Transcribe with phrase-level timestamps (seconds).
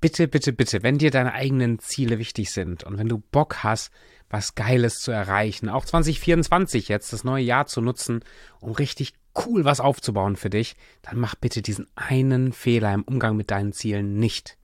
[0.00, 3.90] bitte, bitte, bitte, wenn dir deine eigenen Ziele wichtig sind und wenn du Bock hast,
[4.30, 8.24] was Geiles zu erreichen, auch 2024 jetzt, das neue Jahr zu nutzen,
[8.60, 9.14] um richtig
[9.46, 13.72] cool was aufzubauen für dich, dann mach bitte diesen einen Fehler im Umgang mit deinen
[13.72, 14.56] Zielen nicht.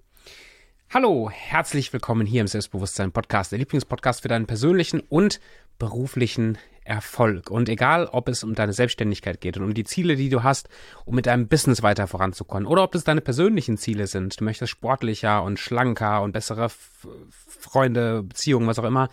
[0.93, 5.41] Hallo, herzlich willkommen hier im Selbstbewusstsein Podcast, der Lieblingspodcast für deinen persönlichen und
[5.79, 7.51] beruflichen Erfolg.
[7.51, 10.69] Und egal, ob es um deine Selbstständigkeit geht und um die Ziele, die du hast,
[11.05, 14.71] um mit deinem Business weiter voranzukommen, oder ob es deine persönlichen Ziele sind, du möchtest
[14.71, 19.09] sportlicher und schlanker und bessere F Freunde, Beziehungen, was auch immer,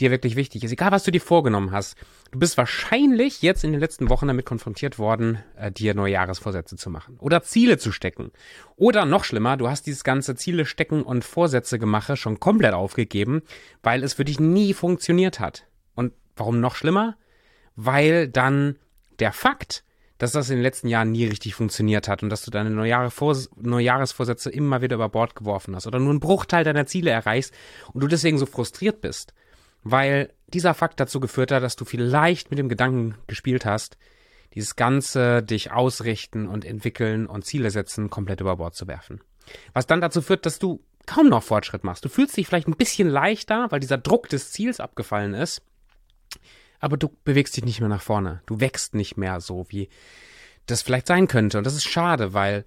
[0.00, 1.96] dir wirklich wichtig ist, egal was du dir vorgenommen hast,
[2.30, 6.76] du bist wahrscheinlich jetzt in den letzten Wochen damit konfrontiert worden, äh, dir neue Jahresvorsätze
[6.76, 8.30] zu machen oder Ziele zu stecken.
[8.76, 13.42] Oder noch schlimmer, du hast dieses ganze Ziele stecken und Vorsätze gemache schon komplett aufgegeben,
[13.82, 15.66] weil es für dich nie funktioniert hat.
[16.40, 17.16] Warum noch schlimmer?
[17.76, 18.76] Weil dann
[19.20, 19.84] der Fakt,
[20.18, 24.50] dass das in den letzten Jahren nie richtig funktioniert hat und dass du deine Neujahresvorsätze
[24.50, 27.54] immer wieder über Bord geworfen hast oder nur einen Bruchteil deiner Ziele erreichst
[27.92, 29.32] und du deswegen so frustriert bist
[29.82, 33.96] weil dieser Fakt dazu geführt hat, dass du vielleicht mit dem Gedanken gespielt hast,
[34.54, 39.20] dieses ganze dich ausrichten und entwickeln und Ziele setzen komplett über Bord zu werfen.
[39.72, 42.04] Was dann dazu führt, dass du kaum noch Fortschritt machst.
[42.04, 45.62] Du fühlst dich vielleicht ein bisschen leichter, weil dieser Druck des Ziels abgefallen ist,
[46.80, 48.42] aber du bewegst dich nicht mehr nach vorne.
[48.46, 49.88] Du wächst nicht mehr so, wie
[50.66, 51.58] das vielleicht sein könnte.
[51.58, 52.64] Und das ist schade, weil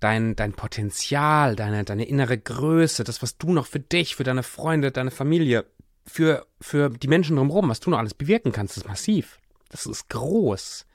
[0.00, 4.42] dein, dein Potenzial, deine, deine innere Größe, das, was du noch für dich, für deine
[4.42, 5.66] Freunde, deine Familie
[6.06, 9.38] für, für die Menschen drumherum, was du noch alles bewirken kannst, ist massiv.
[9.70, 10.86] Das ist groß.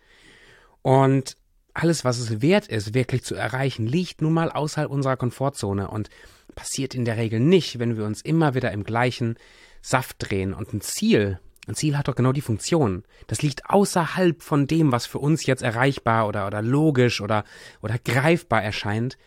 [0.82, 1.36] Und
[1.74, 6.10] alles, was es wert ist, wirklich zu erreichen, liegt nun mal außerhalb unserer Komfortzone und
[6.56, 9.36] passiert in der Regel nicht, wenn wir uns immer wieder im gleichen
[9.82, 10.54] Saft drehen.
[10.54, 13.04] Und ein Ziel, ein Ziel hat doch genau die Funktion.
[13.28, 17.44] Das liegt außerhalb von dem, was für uns jetzt erreichbar oder, oder logisch oder,
[17.82, 19.18] oder greifbar erscheint,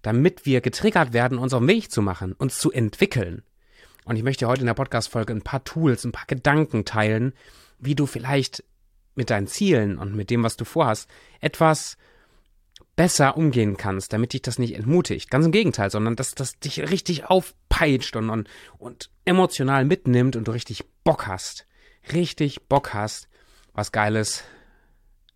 [0.00, 3.42] damit wir getriggert werden, uns auf den Weg zu machen, uns zu entwickeln.
[4.04, 7.34] Und ich möchte heute in der Podcast-Folge ein paar Tools, ein paar Gedanken teilen,
[7.78, 8.64] wie du vielleicht
[9.14, 11.08] mit deinen Zielen und mit dem, was du vorhast,
[11.40, 11.96] etwas
[12.96, 15.30] besser umgehen kannst, damit dich das nicht entmutigt.
[15.30, 18.48] Ganz im Gegenteil, sondern dass das dich richtig aufpeitscht und, und,
[18.78, 21.66] und emotional mitnimmt und du richtig Bock hast.
[22.12, 23.28] Richtig Bock hast,
[23.74, 24.44] was Geiles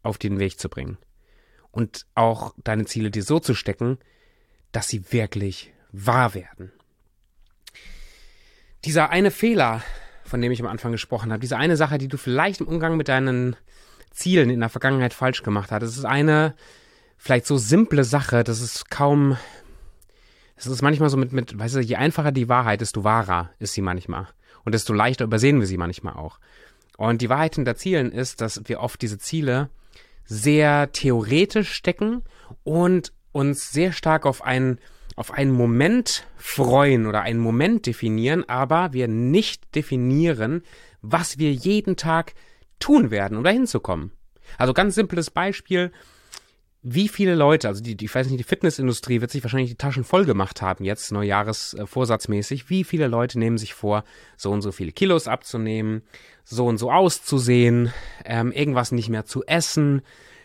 [0.03, 0.99] auf den Weg zu bringen.
[1.71, 3.99] Und auch deine Ziele dir so zu stecken,
[4.73, 6.73] dass sie wirklich wahr werden
[8.87, 9.83] dieser eine Fehler,
[10.25, 12.97] von dem ich am Anfang gesprochen habe, diese eine Sache, die du vielleicht im Umgang
[12.97, 13.57] mit deinen
[14.13, 16.55] Zielen in der Vergangenheit falsch gemacht hast, das ist eine
[17.19, 19.37] vielleicht so simple Sache, das ist kaum,
[20.55, 23.75] das ist manchmal so mit, mit, weißt du, je einfacher die Wahrheit, desto wahrer ist
[23.75, 24.29] sie manchmal.
[24.67, 26.39] Und desto leichter übersehen wir sie manchmal auch.
[26.99, 29.71] Und die Wahrheit hinter Zielen ist, dass wir oft diese Ziele
[30.25, 32.23] sehr theoretisch stecken
[32.65, 34.79] und uns sehr stark auf einen
[35.15, 40.63] auf einen Moment freuen oder einen Moment definieren, aber wir nicht definieren,
[41.01, 42.35] was wir jeden Tag
[42.81, 44.13] tun werden, um dahin zu kommen.
[44.59, 45.91] Also ganz simples Beispiel.
[46.89, 49.77] Wie viele Leute, also die, die, ich weiß nicht, die Fitnessindustrie wird sich wahrscheinlich die
[49.77, 52.71] Taschen voll gemacht haben jetzt, Neujahresvorsatzmäßig.
[52.71, 54.05] Wie viele Leute nehmen sich vor,
[54.37, 56.03] so und so viele Kilos abzunehmen,
[56.45, 57.93] so und so auszusehen,
[58.25, 60.03] ähm, irgendwas nicht mehr zu essen,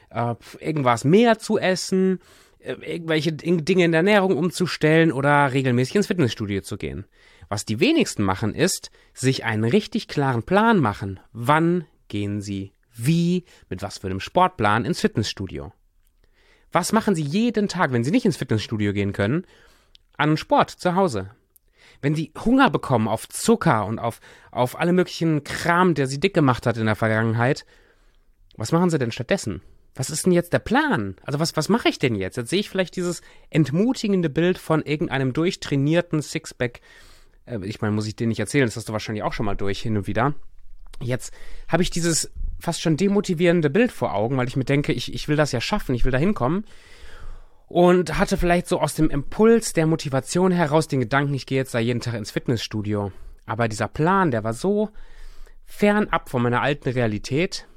[0.10, 2.18] äh, irgendwas mehr zu essen,
[2.58, 7.06] äh, irgendwelche Dinge in der Ernährung umzustellen oder regelmäßig ins Fitnessstudio zu gehen.
[7.50, 11.20] Was die wenigsten machen, ist, sich einen richtig klaren Plan machen.
[11.34, 15.72] Wann gehen sie wie, mit was für einem Sportplan ins Fitnessstudio?
[16.72, 19.46] Was machen sie jeden Tag, wenn sie nicht ins Fitnessstudio gehen können,
[20.18, 21.32] an Sport zu Hause?
[22.02, 24.20] Wenn sie Hunger bekommen auf Zucker und auf,
[24.52, 27.66] auf alle möglichen Kram, der sie dick gemacht hat in der Vergangenheit,
[28.56, 29.62] was machen sie denn stattdessen?
[29.96, 31.16] was ist denn jetzt der Plan?
[31.24, 32.38] Also was, was mache ich denn jetzt?
[32.38, 36.82] Jetzt sehe ich vielleicht dieses entmutigende Bild von irgendeinem durchtrainierten Sixpack.
[37.46, 39.56] Äh, ich meine, muss ich dir nicht erzählen, das hast du wahrscheinlich auch schon mal
[39.56, 40.34] durch hin und wieder.
[41.02, 41.34] Jetzt
[41.68, 45.28] habe ich dieses fast schon demotivierende Bild vor Augen, weil ich mir denke, ich, ich
[45.28, 46.66] will das ja schaffen, ich will da hinkommen.
[47.68, 51.74] Und hatte vielleicht so aus dem Impuls der Motivation heraus den Gedanken, ich gehe jetzt
[51.74, 53.12] da jeden Tag ins Fitnessstudio.
[53.46, 54.90] Aber dieser Plan, der war so
[55.66, 57.68] fernab von meiner alten Realität,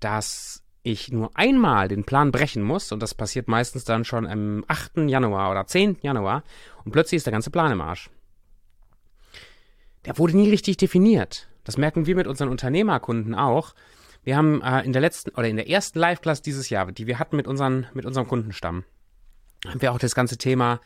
[0.00, 4.64] dass ich nur einmal den Plan brechen muss, und das passiert meistens dann schon am
[4.68, 5.08] 8.
[5.08, 5.98] Januar oder 10.
[6.02, 6.44] Januar,
[6.84, 8.10] und plötzlich ist der ganze Plan im Arsch.
[10.04, 11.48] Der wurde nie richtig definiert.
[11.64, 13.74] Das merken wir mit unseren Unternehmerkunden auch.
[14.26, 17.20] Wir haben äh, in der letzten oder in der ersten Live-Class dieses Jahr, die wir
[17.20, 18.82] hatten mit, unseren, mit unserem Kundenstamm,
[19.64, 20.80] haben wir auch das ganze Thema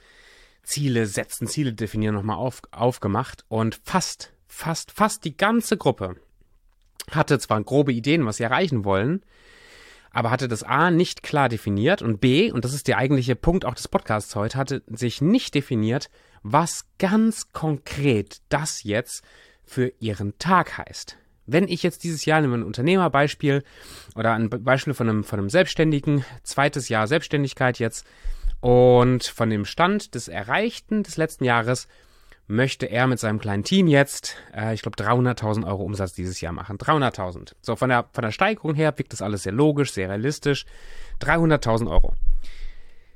[0.62, 6.16] Ziele setzen, Ziele definieren nochmal auf, aufgemacht und fast, fast, fast die ganze Gruppe
[7.10, 9.22] hatte zwar grobe Ideen, was sie erreichen wollen,
[10.10, 13.64] aber hatte das A nicht klar definiert und B, und das ist der eigentliche Punkt
[13.64, 16.10] auch des Podcasts heute, hatte sich nicht definiert,
[16.42, 19.24] was ganz konkret das jetzt
[19.64, 21.16] für ihren Tag heißt.
[21.52, 23.64] Wenn ich jetzt dieses Jahr nehme ein Unternehmerbeispiel
[24.14, 28.06] oder ein Beispiel von einem, von einem Selbstständigen, zweites Jahr Selbstständigkeit jetzt
[28.60, 31.88] und von dem Stand des Erreichten des letzten Jahres
[32.46, 36.52] möchte er mit seinem kleinen Team jetzt, äh, ich glaube, 300.000 Euro Umsatz dieses Jahr
[36.52, 36.78] machen.
[36.78, 37.54] 300.000.
[37.62, 40.66] So, von der, von der Steigerung her wirkt das alles sehr logisch, sehr realistisch.
[41.20, 42.14] 300.000 Euro.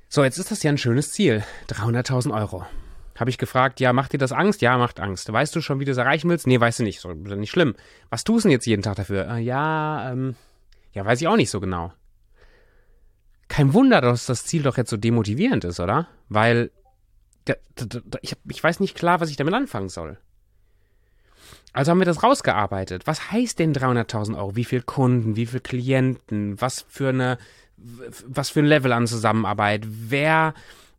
[0.09, 1.43] So, jetzt ist das ja ein schönes Ziel.
[1.69, 2.65] 300.000 Euro.
[3.17, 4.61] Habe ich gefragt, ja, macht dir das Angst?
[4.61, 5.33] Ja, macht Angst.
[5.33, 6.47] Weißt du schon, wie du es erreichen willst?
[6.47, 7.01] Nee, weißt du nicht.
[7.01, 7.75] So, nicht schlimm.
[8.11, 9.29] Was tust du denn jetzt jeden Tag dafür?
[9.29, 10.35] Äh, ja, ähm,
[10.93, 11.93] ja, weiß ich auch nicht so genau.
[13.49, 16.09] Kein Wunder, dass das Ziel doch jetzt so demotivierend ist, oder?
[16.29, 16.71] Weil
[17.45, 20.19] da, da, da, ich, ich weiß nicht klar, was ich damit anfangen soll.
[21.73, 23.07] Also haben wir das rausgearbeitet.
[23.07, 24.57] Was heißt denn 300.000 Euro?
[24.57, 25.37] Wie viele Kunden?
[25.37, 26.61] Wie viele Klienten?
[26.61, 27.39] Was für eine,
[27.77, 29.83] was für ein Level an Zusammenarbeit?
[29.87, 30.55] Wer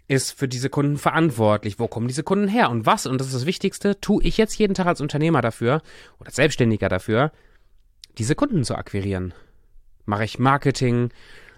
[0.08, 1.80] ist für diese Kunden verantwortlich?
[1.80, 2.70] Wo kommen diese Kunden her?
[2.70, 5.82] Und was, und das ist das Wichtigste, tue ich jetzt jeden Tag als Unternehmer dafür
[6.20, 7.32] oder Selbstständiger dafür,
[8.18, 9.34] diese Kunden zu akquirieren?
[10.06, 11.10] Mache ich Marketing?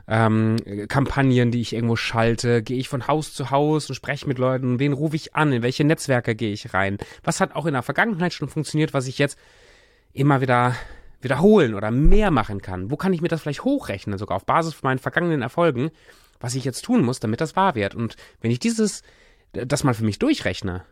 [0.08, 0.56] ähm,
[0.88, 2.64] Kampagnen, die ich irgendwo schalte?
[2.64, 4.80] Gehe ich von Haus zu Haus und spreche mit Leuten?
[4.80, 5.52] Wen rufe ich an?
[5.52, 6.98] In welche Netzwerke gehe ich rein?
[7.24, 9.38] Was hat auch in der Vergangenheit schon funktioniert, was ich jetzt
[10.14, 10.76] immer wieder
[11.22, 12.90] wiederholen oder mehr machen kann?
[12.90, 15.92] Wo kann ich mir das vielleicht hochrechnen, sogar auf Basis von meinen vergangenen Erfolgen,
[16.40, 17.96] was ich jetzt tun muss, damit das wahr wird?
[17.96, 19.02] Und wenn ich dieses,
[19.54, 20.86] das mal für mich durchrechne,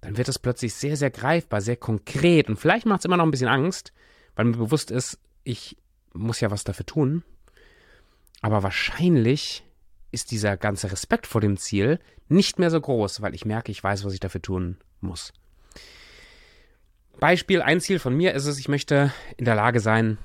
[0.00, 3.24] dann wird es plötzlich sehr, sehr greifbar, sehr konkret und vielleicht macht es immer noch
[3.24, 3.92] ein bisschen Angst,
[4.34, 5.76] weil mir bewusst ist, ich
[6.12, 7.22] muss ja was dafür tun,
[8.40, 9.64] aber wahrscheinlich
[10.10, 13.82] ist dieser ganze Respekt vor dem Ziel nicht mehr so groß, weil ich merke, ich
[13.82, 15.32] weiß, was ich dafür tun muss.
[17.18, 20.18] Beispiel, ein Ziel von mir ist es, ich möchte in der Lage sein,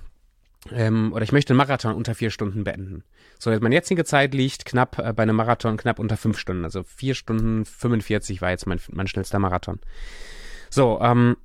[0.73, 3.03] ähm, oder ich möchte einen Marathon unter vier Stunden beenden.
[3.39, 6.63] So, meine jetzige Zeit liegt knapp äh, bei einem Marathon knapp unter fünf Stunden.
[6.63, 9.79] Also vier Stunden 45 war jetzt mein, mein schnellster Marathon.
[10.69, 11.37] So, ähm,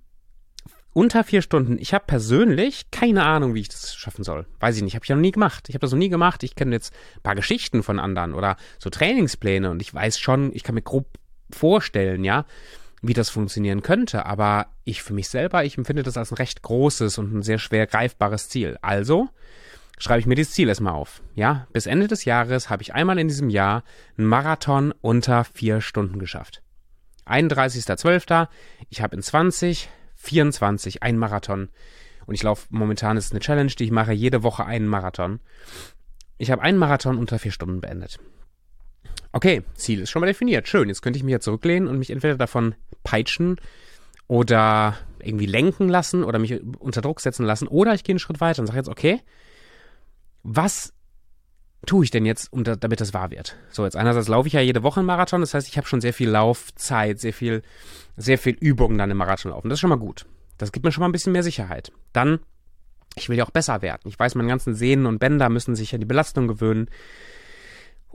[0.95, 1.79] unter vier Stunden.
[1.79, 4.47] Ich habe persönlich keine Ahnung, wie ich das schaffen soll.
[4.61, 4.95] Weiß ich nicht.
[4.95, 5.69] Habe ich noch nie gemacht.
[5.69, 6.43] Ich habe das noch nie gemacht.
[6.43, 10.55] Ich kenne jetzt ein paar Geschichten von anderen oder so Trainingspläne und ich weiß schon,
[10.55, 11.07] ich kann mir grob
[11.51, 12.45] vorstellen, ja,
[13.02, 14.25] wie das funktionieren könnte.
[14.26, 17.58] Aber ich für mich selber, ich empfinde das als ein recht großes und ein sehr
[17.58, 18.78] schwer greifbares Ziel.
[18.81, 19.28] Also
[19.99, 21.22] schreibe ich mir dieses Ziel erstmal auf.
[21.34, 23.84] Ja, bis Ende des Jahres habe ich einmal in diesem Jahr
[24.16, 26.62] einen Marathon unter vier Stunden geschafft.
[27.26, 28.49] 31.12.
[28.88, 29.88] Ich habe in 20
[30.22, 31.69] 24, ein Marathon.
[32.26, 35.40] Und ich laufe momentan ist eine Challenge, die ich mache, jede Woche einen Marathon.
[36.38, 38.20] Ich habe einen Marathon unter vier Stunden beendet.
[39.32, 40.69] Okay, Ziel ist schon mal definiert.
[40.69, 40.88] Schön.
[40.88, 43.56] Jetzt könnte ich mich ja zurücklehnen und mich entweder davon peitschen
[44.29, 47.67] oder irgendwie lenken lassen oder mich unter Druck setzen lassen.
[47.67, 49.20] Oder ich gehe einen Schritt weiter und sage jetzt, okay,
[50.43, 50.93] was
[51.87, 53.56] tue ich denn jetzt, um da, damit das wahr wird?
[53.70, 56.00] So, jetzt einerseits laufe ich ja jede Woche einen Marathon, das heißt, ich habe schon
[56.00, 57.62] sehr viel Laufzeit, sehr viel,
[58.17, 59.69] sehr viel Übung dann im Marathon laufen.
[59.69, 60.26] Das ist schon mal gut.
[60.58, 61.93] Das gibt mir schon mal ein bisschen mehr Sicherheit.
[62.12, 62.40] Dann,
[63.17, 64.02] ich will ja auch besser werden.
[64.06, 66.88] Ich weiß, meine ganzen Sehnen und Bänder müssen sich an die Belastung gewöhnen.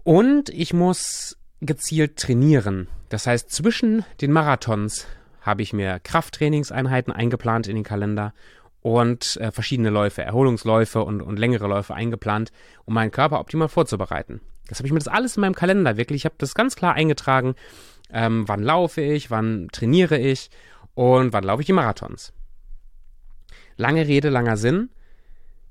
[0.07, 2.87] Und ich muss gezielt trainieren.
[3.09, 5.05] Das heißt, zwischen den Marathons
[5.41, 8.33] habe ich mir Krafttrainingseinheiten eingeplant in den Kalender
[8.81, 12.53] und äh, verschiedene Läufe, Erholungsläufe und, und längere Läufe eingeplant,
[12.85, 14.39] um meinen Körper optimal vorzubereiten.
[14.69, 16.93] Das habe ich mir das alles in meinem Kalender wirklich, ich habe das ganz klar
[16.93, 17.55] eingetragen,
[18.09, 20.51] ähm, wann laufe ich, wann trainiere ich
[20.95, 22.31] und wann laufe ich die Marathons.
[23.75, 24.89] Lange Rede, langer Sinn.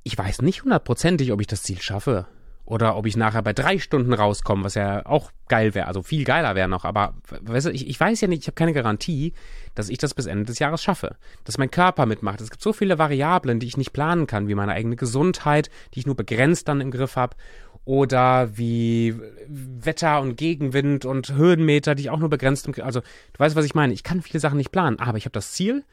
[0.03, 2.27] Ich weiß nicht hundertprozentig, ob ich das Ziel schaffe.
[2.67, 6.25] Oder ob ich nachher bei drei Stunden rauskomme, was ja auch geil wäre, also viel
[6.25, 6.85] geiler wäre noch.
[6.85, 9.35] Aber weißt du, ich, ich weiß ja nicht, ich habe keine Garantie,
[9.77, 11.15] dass ich das bis Ende des Jahres schaffe.
[11.45, 12.41] Dass mein Körper mitmacht.
[12.41, 16.01] Es gibt so viele Variablen, die ich nicht planen kann, wie meine eigene Gesundheit, die
[16.01, 17.37] ich nur begrenzt dann im Griff habe.
[17.85, 19.15] Oder wie
[19.47, 23.55] Wetter und Gegenwind und Höhenmeter, die ich auch nur begrenzt im Griff Also, du weißt,
[23.55, 23.93] was ich meine.
[23.93, 25.85] Ich kann viele Sachen nicht planen, aber ich habe das Ziel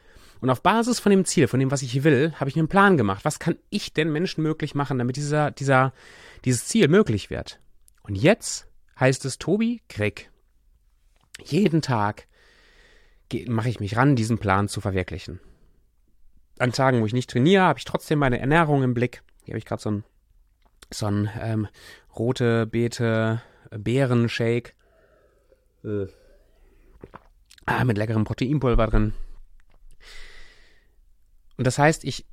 [0.44, 2.68] und auf Basis von dem Ziel, von dem, was ich will, habe ich mir einen
[2.68, 3.24] Plan gemacht.
[3.24, 5.94] Was kann ich denn Menschen möglich machen, damit dieser, dieser,
[6.44, 7.60] dieses Ziel möglich wird?
[8.02, 8.68] Und jetzt
[9.00, 10.30] heißt es, Tobi, Krieg.
[11.42, 12.26] Jeden Tag
[13.46, 15.40] mache ich mich ran, diesen Plan zu verwirklichen.
[16.58, 19.22] An Tagen, wo ich nicht trainiere, habe ich trotzdem meine Ernährung im Blick.
[19.44, 20.04] Hier habe ich gerade so ein,
[20.92, 21.68] so ein ähm,
[22.18, 24.74] rote Beete Beerenshake.
[25.84, 26.08] Äh.
[27.64, 29.14] Ah, mit leckerem Proteinpulver drin.
[31.56, 32.24] Und das heißt, ich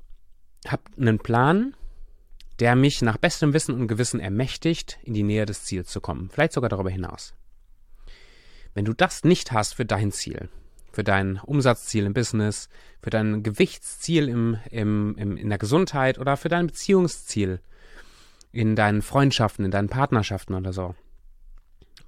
[0.66, 1.74] habe einen Plan,
[2.58, 6.30] der mich nach bestem Wissen und Gewissen ermächtigt, in die Nähe des Ziels zu kommen.
[6.30, 7.34] Vielleicht sogar darüber hinaus.
[8.74, 10.48] Wenn du das nicht hast für dein Ziel,
[10.92, 12.68] für dein Umsatzziel im Business,
[13.02, 17.60] für dein Gewichtsziel im, im, im, in der Gesundheit oder für dein Beziehungsziel,
[18.52, 20.94] in deinen Freundschaften, in deinen Partnerschaften oder so.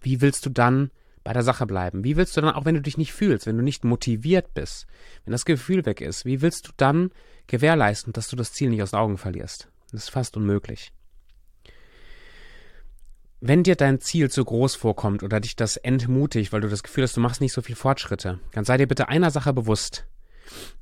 [0.00, 0.90] Wie willst du dann
[1.24, 2.04] bei der Sache bleiben?
[2.04, 4.86] Wie willst du dann, auch wenn du dich nicht fühlst, wenn du nicht motiviert bist,
[5.24, 7.10] wenn das Gefühl weg ist, wie willst du dann
[7.46, 9.68] gewährleisten, dass du das Ziel nicht aus den Augen verlierst?
[9.90, 10.92] Das ist fast unmöglich.
[13.40, 17.04] Wenn dir dein Ziel zu groß vorkommt oder dich das entmutigt, weil du das Gefühl
[17.04, 20.06] hast, du machst nicht so viel Fortschritte, dann sei dir bitte einer Sache bewusst.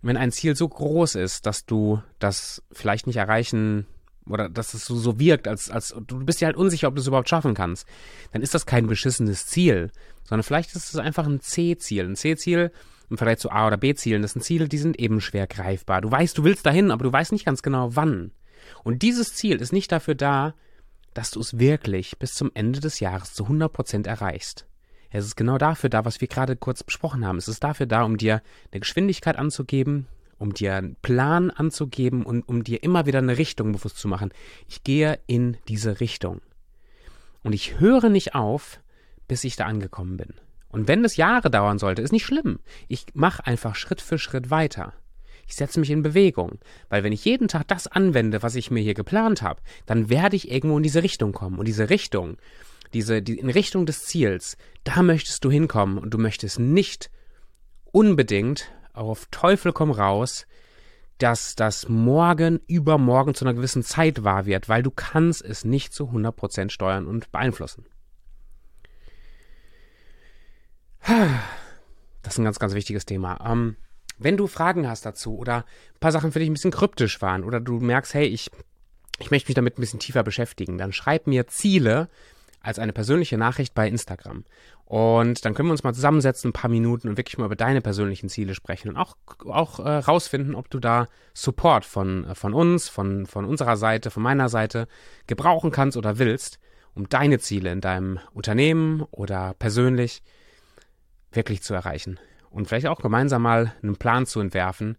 [0.01, 3.87] Wenn ein Ziel so groß ist, dass du das vielleicht nicht erreichen
[4.27, 7.01] oder dass es so, so wirkt, als, als du bist dir halt unsicher, ob du
[7.01, 7.87] es überhaupt schaffen kannst,
[8.33, 9.91] dann ist das kein beschissenes Ziel,
[10.25, 12.05] sondern vielleicht ist es einfach ein C-Ziel.
[12.05, 12.71] Ein C-Ziel
[13.11, 16.01] im Vergleich zu A- oder B-Zielen, das sind Ziele, die sind eben schwer greifbar.
[16.01, 18.33] Du weißt, du willst dahin, aber du weißt nicht ganz genau wann.
[18.85, 20.55] Und dieses Ziel ist nicht dafür da,
[21.15, 24.67] dass du es wirklich bis zum Ende des Jahres zu 100% erreichst.
[25.11, 27.37] Es ist genau dafür da, was wir gerade kurz besprochen haben.
[27.37, 30.07] Es ist dafür da, um dir eine Geschwindigkeit anzugeben,
[30.43, 34.33] um dir einen Plan anzugeben und um dir immer wieder eine Richtung bewusst zu machen.
[34.69, 36.41] Ich gehe in diese Richtung.
[37.43, 38.81] Und ich höre nicht auf,
[39.29, 40.35] bis ich da angekommen bin.
[40.69, 42.59] Und wenn es Jahre dauern sollte, ist nicht schlimm.
[42.89, 44.95] Ich mache einfach Schritt für Schritt weiter.
[45.47, 46.59] Ich setze mich in Bewegung,
[46.89, 50.37] weil wenn ich jeden Tag das anwende, was ich mir hier geplant habe, dann werde
[50.37, 51.59] ich irgendwo in diese Richtung kommen.
[51.59, 52.37] Und diese Richtung,
[52.95, 57.11] diese, die, in Richtung des Ziels, da möchtest du hinkommen und du möchtest nicht
[57.93, 60.47] unbedingt auf Teufel komm raus,
[61.19, 65.93] dass das morgen, übermorgen zu einer gewissen Zeit wahr wird, weil du kannst es nicht
[65.95, 67.87] zu 100% steuern und beeinflussen.
[72.23, 73.39] Das ist ein ganz, ganz wichtiges Thema.
[73.45, 73.77] Ähm,
[74.19, 77.45] wenn du Fragen hast dazu oder ein paar Sachen für dich ein bisschen kryptisch waren
[77.45, 78.51] oder du merkst, hey, ich,
[79.19, 82.09] ich möchte mich damit ein bisschen tiefer beschäftigen, dann schreib mir Ziele
[82.63, 84.45] als eine persönliche Nachricht bei Instagram.
[84.85, 87.81] Und dann können wir uns mal zusammensetzen, ein paar Minuten und wirklich mal über deine
[87.81, 89.17] persönlichen Ziele sprechen und auch,
[89.47, 94.11] auch äh, rausfinden, ob du da Support von, äh, von uns, von, von unserer Seite,
[94.11, 94.89] von meiner Seite
[95.27, 96.59] gebrauchen kannst oder willst,
[96.95, 100.23] um deine Ziele in deinem Unternehmen oder persönlich
[101.31, 102.21] wirklich zu erreichen.
[102.51, 104.99] Und vielleicht auch gemeinsam mal einen Plan zu entwerfen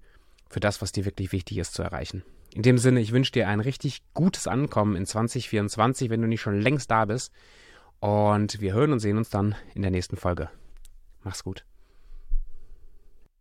[0.49, 2.23] für das, was dir wirklich wichtig ist zu erreichen.
[2.53, 6.41] In dem Sinne, ich wünsche dir ein richtig gutes Ankommen in 2024, wenn du nicht
[6.41, 7.33] schon längst da bist.
[7.99, 10.49] Und wir hören und sehen uns dann in der nächsten Folge.
[11.23, 11.65] Mach's gut.